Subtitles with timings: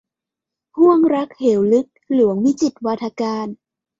[0.75, 3.47] ห้วงรักเหวลึก- หลวงวิจิตรวาทการ